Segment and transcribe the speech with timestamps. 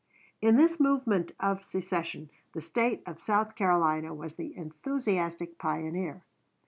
[0.41, 6.23] In this movement of secession the State of South Carolina was the enthusiastic pioneer.